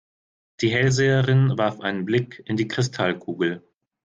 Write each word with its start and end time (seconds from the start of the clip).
Die 0.61 0.71
Hellseherin 0.71 1.59
warf 1.59 1.79
einen 1.79 2.05
Blick 2.05 2.41
in 2.47 2.57
die 2.57 2.67
Kristallkugel. 2.67 3.61